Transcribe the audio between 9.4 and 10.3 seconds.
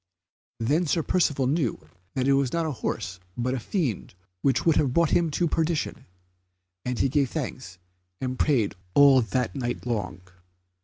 night long.